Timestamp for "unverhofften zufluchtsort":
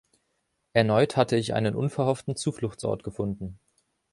1.75-3.03